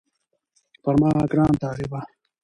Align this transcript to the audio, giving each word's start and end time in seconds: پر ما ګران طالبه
پر 0.83 0.93
ما 1.01 1.09
ګران 1.31 1.53
طالبه 1.61 1.99